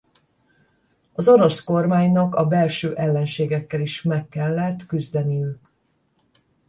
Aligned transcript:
Az 1.13 1.27
orosz 1.27 1.63
kormánynak 1.63 2.35
a 2.35 2.45
belső 2.47 2.95
ellenségekkel 2.95 3.81
is 3.81 4.01
meg 4.01 4.27
kellett 4.27 4.85
küzdeniük. 4.85 5.59